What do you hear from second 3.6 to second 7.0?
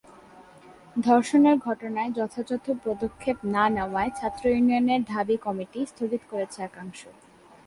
নেওয়ায় ছাত্র ইউনিয়নের ঢাবি কমিটি স্থগিত করেছে একাংশ